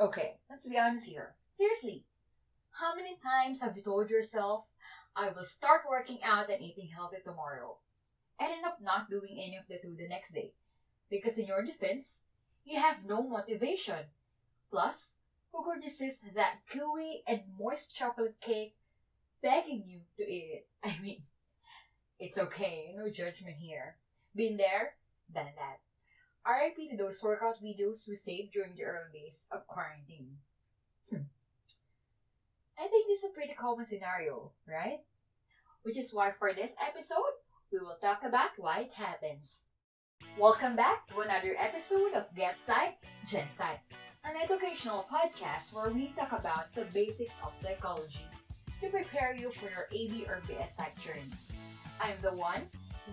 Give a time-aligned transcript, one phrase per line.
[0.00, 1.34] Okay, let's be honest here.
[1.54, 2.04] Seriously,
[2.70, 4.66] how many times have you told yourself,
[5.16, 7.78] I will start working out and eating healthy tomorrow,
[8.38, 10.52] and end up not doing any of the two the next day?
[11.10, 12.26] Because in your defense,
[12.64, 14.06] you have no motivation.
[14.70, 15.18] Plus,
[15.52, 18.76] who could resist that gooey and moist chocolate cake
[19.42, 20.68] begging you to eat it?
[20.84, 21.22] I mean,
[22.20, 23.96] it's okay, no judgment here.
[24.32, 24.94] Been there,
[25.34, 25.80] done that.
[26.48, 30.38] RIP to those workout videos we saved during the early days of quarantine.
[31.10, 31.28] Hmm.
[32.78, 35.00] I think this is a pretty common scenario, right?
[35.82, 37.36] Which is why for this episode,
[37.70, 39.66] we will talk about why it happens.
[40.38, 42.96] Welcome back to another episode of Get Psych,
[43.26, 43.80] Gen Psych,
[44.24, 48.24] an educational podcast where we talk about the basics of psychology
[48.80, 51.28] to prepare you for your AB or BS Psych journey.
[52.00, 52.62] I'm the one,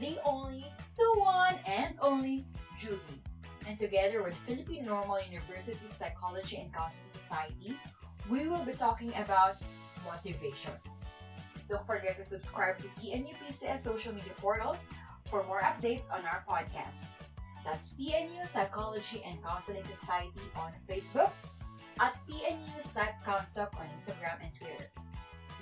[0.00, 0.66] the only,
[0.98, 2.44] the one and only
[2.80, 3.29] Juvie.
[3.70, 7.78] And together with Philippine Normal University Psychology and Counseling Society,
[8.28, 9.62] we will be talking about
[10.04, 10.72] motivation.
[11.68, 14.90] Don't forget to subscribe to PNU PCS social media portals
[15.30, 17.14] for more updates on our podcast.
[17.64, 21.30] That's PNU Psychology and Counseling Society on Facebook,
[22.00, 24.90] at PNU Psych Concept on Instagram and Twitter.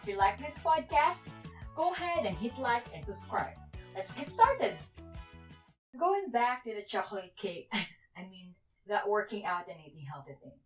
[0.00, 1.26] If you like this podcast,
[1.74, 3.58] go ahead and hit like and subscribe.
[3.96, 4.76] Let's get started!
[5.98, 7.72] Going back to the chocolate cake,
[8.16, 8.54] I mean,
[8.86, 10.58] that working out and eating healthy thing.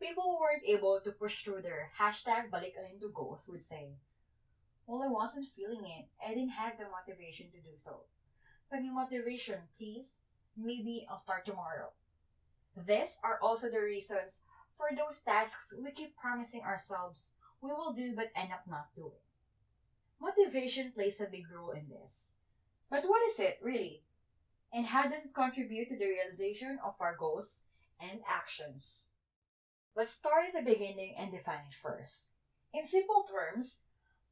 [0.00, 3.96] People who weren't able to push through their hashtag balikalin goals would say,
[4.86, 6.08] Well, I wasn't feeling it.
[6.24, 8.02] I didn't have the motivation to do so.
[8.70, 10.18] The motivation, please.
[10.56, 11.90] Maybe I'll start tomorrow.
[12.76, 14.42] These are also the reasons
[14.76, 19.20] for those tasks we keep promising ourselves we will do but end up not doing.
[20.20, 22.34] Motivation plays a big role in this.
[22.90, 24.02] But what is it, really?
[24.72, 27.64] And how does it contribute to the realization of our goals
[28.00, 29.10] and actions?
[29.96, 32.30] Let's start at the beginning and define it first.
[32.72, 33.82] In simple terms,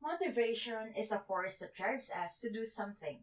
[0.00, 3.19] motivation is a force that drives us to do something.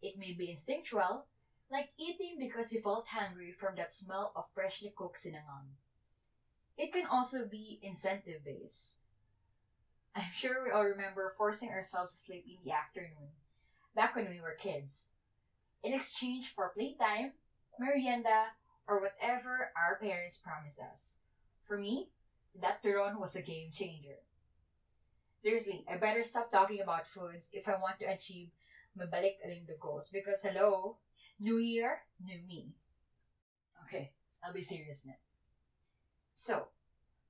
[0.00, 1.26] It may be instinctual,
[1.70, 5.74] like eating because you felt hungry from that smell of freshly cooked sinangag.
[6.78, 9.00] It can also be incentive based.
[10.14, 13.34] I'm sure we all remember forcing ourselves to sleep in the afternoon,
[13.96, 15.10] back when we were kids
[15.82, 17.32] in exchange for playtime,
[17.78, 18.56] merienda,
[18.88, 21.18] or whatever our parents promised us.
[21.64, 22.10] For me,
[22.60, 24.22] that turon was a game changer.
[25.38, 28.50] Seriously, I better stop talking about foods if I want to achieve
[28.98, 30.96] mabalik aling the goals because hello,
[31.38, 32.72] new year, new me.
[33.84, 34.12] Okay,
[34.42, 35.20] I'll be serious now.
[36.34, 36.68] So,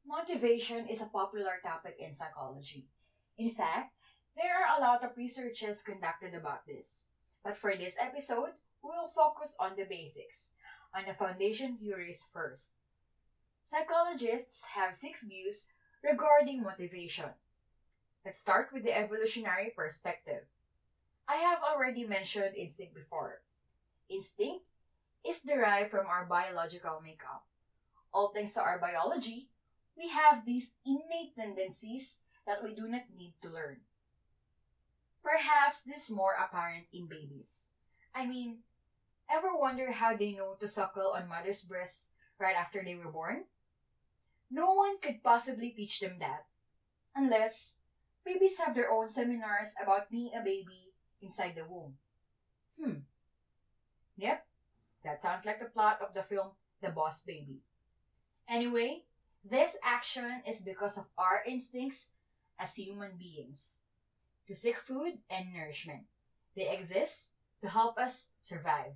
[0.06, 2.86] motivation is a popular topic in psychology.
[3.36, 3.92] In fact,
[4.36, 7.08] there are a lot of researches conducted about this.
[7.46, 10.54] But for this episode, we will focus on the basics,
[10.92, 12.72] on the foundation theories first.
[13.62, 15.68] Psychologists have six views
[16.02, 17.30] regarding motivation.
[18.24, 20.50] Let's start with the evolutionary perspective.
[21.28, 23.42] I have already mentioned instinct before.
[24.10, 24.64] Instinct
[25.24, 27.46] is derived from our biological makeup.
[28.12, 29.50] All thanks to our biology,
[29.96, 33.86] we have these innate tendencies that we do not need to learn.
[35.26, 37.72] Perhaps this is more apparent in babies.
[38.14, 38.62] I mean,
[39.26, 43.50] ever wonder how they know to suckle on mother's breast right after they were born?
[44.52, 46.46] No one could possibly teach them that.
[47.16, 47.78] Unless
[48.24, 51.98] babies have their own seminars about being a baby inside the womb.
[52.78, 53.02] Hmm.
[54.16, 54.46] Yep,
[55.02, 57.62] that sounds like the plot of the film The Boss Baby.
[58.48, 59.02] Anyway,
[59.42, 62.12] this action is because of our instincts
[62.60, 63.82] as human beings
[64.46, 66.04] to seek food and nourishment.
[66.54, 67.30] They exist
[67.62, 68.94] to help us survive.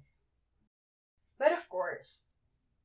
[1.39, 2.29] But of course,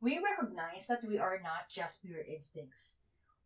[0.02, 3.00] we recognize that we are not just pure instincts.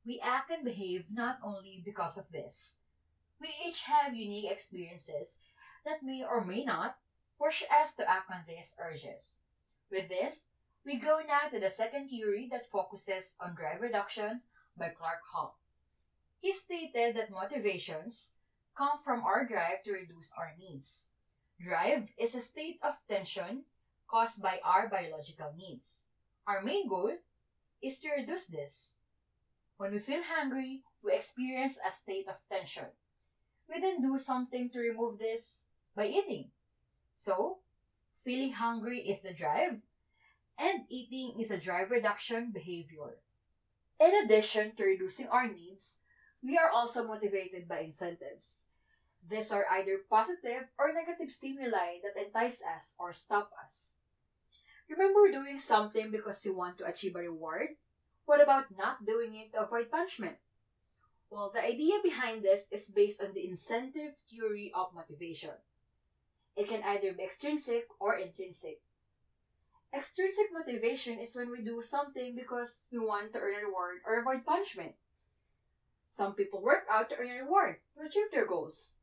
[0.06, 2.78] We act and behave not only because of this.
[3.40, 5.40] We each have unique experiences
[5.86, 6.97] that may or may not
[7.41, 9.40] push us to act on these urges.
[9.90, 10.47] With this,
[10.86, 14.41] we go now to the second theory that focuses on drive reduction
[14.77, 15.57] by Clark Hull.
[16.39, 18.36] He stated that motivations,
[18.80, 21.10] come from our drive to reduce our needs.
[21.60, 23.68] Drive is a state of tension
[24.08, 26.06] caused by our biological needs.
[26.48, 27.12] Our main goal
[27.84, 29.00] is to reduce this.
[29.76, 32.88] When we feel hungry, we experience a state of tension.
[33.68, 36.52] We then do something to remove this by eating.
[37.14, 37.58] So,
[38.24, 39.84] feeling hungry is the drive,
[40.58, 43.20] and eating is a drive reduction behavior.
[44.00, 46.04] In addition to reducing our needs,
[46.44, 48.68] we are also motivated by incentives.
[49.27, 53.97] These are either positive or negative stimuli that entice us or stop us.
[54.89, 57.77] Remember doing something because you want to achieve a reward?
[58.25, 60.38] What about not doing it to avoid punishment?
[61.30, 65.62] Well, the idea behind this is based on the incentive theory of motivation.
[66.56, 68.81] It can either be extrinsic or intrinsic.
[69.94, 74.19] Extrinsic motivation is when we do something because we want to earn a reward or
[74.19, 74.94] avoid punishment.
[76.12, 78.98] Some people work out to earn a reward to achieve their goals.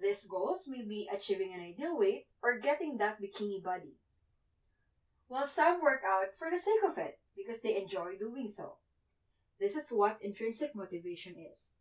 [0.00, 3.98] These goals may be achieving an ideal weight or getting that bikini body.
[5.26, 8.74] While some work out for the sake of it because they enjoy doing so.
[9.58, 11.74] This is what intrinsic motivation is.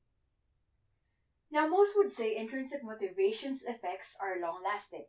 [1.51, 5.05] Now, most would say intrinsic motivation's effects are long lasting,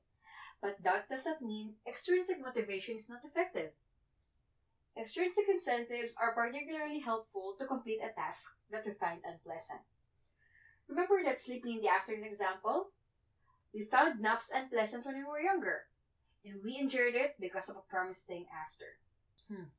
[0.61, 3.71] but that does not mean extrinsic motivation is not effective.
[4.99, 9.81] Extrinsic incentives are particularly helpful to complete a task that we find unpleasant.
[10.89, 12.91] Remember that sleeping in the afternoon example?
[13.73, 15.85] We found naps unpleasant when we were younger,
[16.45, 18.99] and we endured it because of a promised thing after.
[19.47, 19.71] Hmm.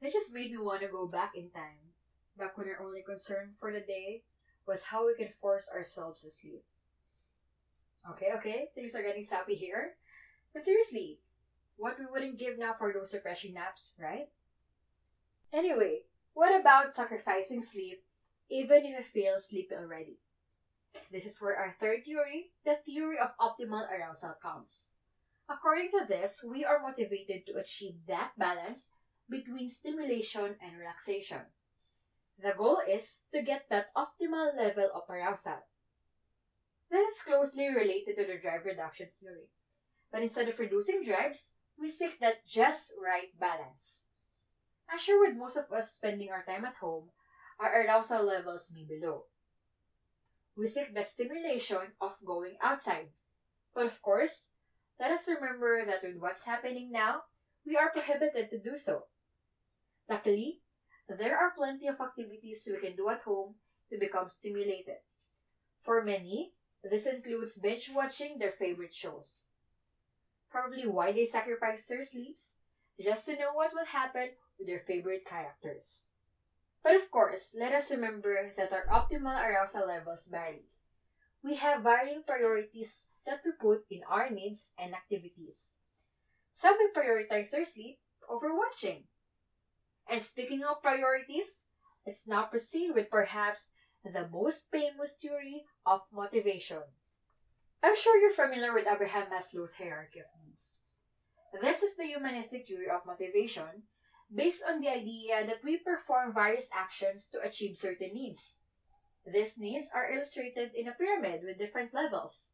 [0.00, 1.96] That just made me want to go back in time,
[2.38, 4.22] back when our only concern for the day
[4.66, 6.62] was how we can force ourselves to sleep.
[8.08, 9.94] Okay, okay, things are getting sappy here.
[10.54, 11.18] But seriously,
[11.78, 14.28] what we wouldn't give now for those refreshing naps, right?
[15.52, 16.00] Anyway,
[16.34, 18.02] what about sacrificing sleep
[18.50, 20.18] even if you feel sleepy already?
[21.10, 24.90] This is where our third theory, the theory of optimal arousal, comes.
[25.48, 28.90] According to this, we are motivated to achieve that balance
[29.30, 31.48] between stimulation and relaxation.
[32.42, 35.64] The goal is to get that optimal level of arousal.
[36.90, 39.48] This is closely related to the drive reduction theory.
[40.10, 44.04] But instead of reducing drives, we seek that just right balance.
[44.92, 47.10] As sure with most of us spending our time at home,
[47.60, 49.24] our arousal levels may be low.
[50.56, 53.08] We seek the stimulation of going outside.
[53.74, 54.50] But of course,
[54.98, 57.22] let us remember that with what's happening now,
[57.64, 59.04] we are prohibited to do so.
[60.08, 60.60] Luckily,
[61.08, 63.54] there are plenty of activities we can do at home
[63.90, 65.04] to become stimulated.
[65.80, 66.52] For many,
[66.82, 69.46] this includes binge watching their favorite shows.
[70.50, 72.60] Probably why they sacrifice their sleeps,
[73.00, 76.10] just to know what will happen with their favorite characters.
[76.82, 80.64] But of course, let us remember that our optimal arousal levels vary.
[81.42, 85.76] We have varying priorities that we put in our needs and activities.
[86.50, 87.98] Some will prioritize their sleep
[88.28, 89.04] over watching.
[90.08, 91.64] And speaking of priorities,
[92.06, 93.70] let's now proceed with perhaps
[94.04, 96.82] the most famous theory of motivation.
[97.82, 100.80] I'm sure you're familiar with Abraham Maslow's hierarchy of needs.
[101.62, 103.86] This is the humanistic theory of motivation
[104.34, 108.58] based on the idea that we perform various actions to achieve certain needs.
[109.24, 112.50] These needs are illustrated in a pyramid with different levels.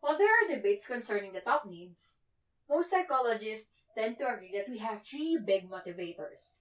[0.00, 2.20] While there are debates concerning the top needs,
[2.68, 6.58] most psychologists tend to agree that we have three big motivators.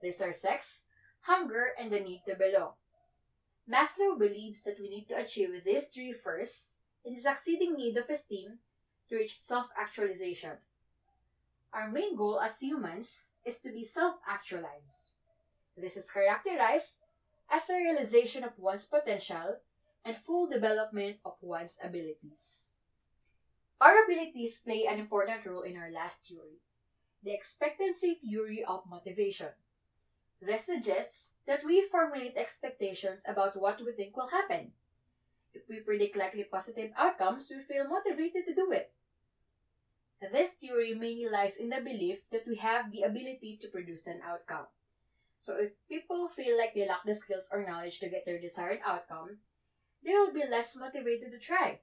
[0.00, 0.86] These are sex,
[1.22, 2.74] hunger, and the need to belong.
[3.68, 8.08] Maslow believes that we need to achieve these three first in the succeeding need of
[8.10, 8.58] esteem
[9.08, 10.58] to reach self actualization.
[11.72, 15.12] Our main goal as humans is to be self actualized.
[15.76, 17.00] This is characterized
[17.50, 19.58] as a realization of one's potential
[20.04, 22.70] and full development of one's abilities.
[23.80, 26.60] Our abilities play an important role in our last theory,
[27.22, 29.48] the expectancy theory of motivation.
[30.40, 34.72] This suggests that we formulate expectations about what we think will happen.
[35.52, 38.92] If we predict likely positive outcomes, we feel motivated to do it.
[40.20, 44.20] This theory mainly lies in the belief that we have the ability to produce an
[44.24, 44.66] outcome.
[45.40, 48.80] So if people feel like they lack the skills or knowledge to get their desired
[48.84, 49.38] outcome,
[50.04, 51.80] they will be less motivated to try.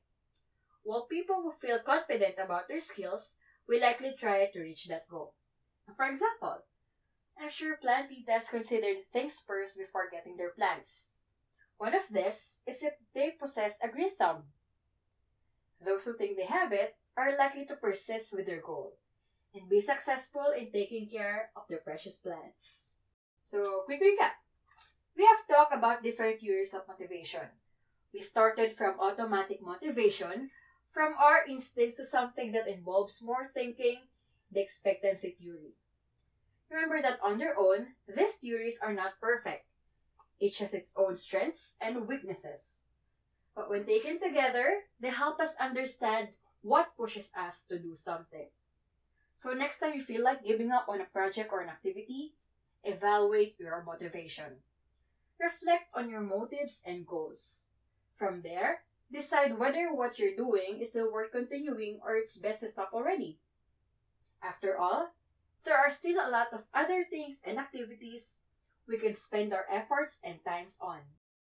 [0.83, 5.33] While people who feel confident about their skills will likely try to reach that goal.
[5.95, 6.63] For example,
[7.39, 11.13] I'm sure plantitas considered things first before getting their plants.
[11.77, 14.49] One of this is if they possess a green thumb.
[15.83, 18.97] Those who think they have it are likely to persist with their goal
[19.53, 22.89] and be successful in taking care of their precious plants.
[23.45, 24.41] So, quick recap.
[25.15, 27.53] We have talked about different theories of motivation.
[28.13, 30.49] We started from automatic motivation,
[30.89, 34.09] from our instincts to something that involves more thinking,
[34.51, 35.77] the expectancy theory.
[36.69, 39.66] Remember that on their own, these theories are not perfect.
[40.39, 42.85] Each has its own strengths and weaknesses.
[43.55, 46.29] But when taken together, they help us understand
[46.61, 48.49] what pushes us to do something.
[49.35, 52.33] So next time you feel like giving up on a project or an activity,
[52.83, 54.61] evaluate your motivation.
[55.39, 57.67] Reflect on your motives and goals.
[58.15, 62.67] From there, decide whether what you're doing is still worth continuing or it's best to
[62.67, 63.37] stop already.
[64.41, 65.13] After all,
[65.65, 68.41] there are still a lot of other things and activities
[68.87, 70.99] we can spend our efforts and times on.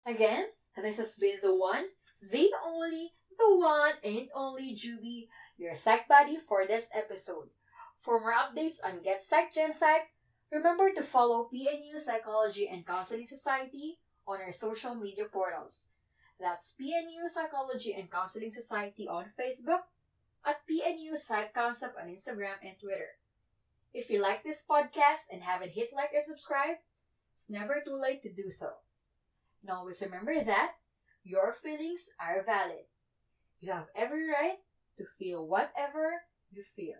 [0.06, 0.48] Again,
[0.82, 1.86] this has been the one,
[2.22, 5.28] the only, the one and only Juby,
[5.58, 7.50] your psych buddy for this episode.
[8.00, 10.12] For more updates on Get Psych Gen Psych,
[10.52, 15.90] remember to follow PNU Psychology and Counseling Society on our social media portals.
[16.40, 19.92] That's PNU Psychology and Counseling Society on Facebook,
[20.46, 23.20] at PNU Psych Concept on Instagram and Twitter.
[23.94, 26.78] If you like this podcast and haven't hit like and subscribe,
[27.40, 28.68] it's never too late to do so.
[29.62, 30.72] And always remember that
[31.24, 32.84] your feelings are valid.
[33.62, 34.58] You have every right
[34.98, 37.00] to feel whatever you feel.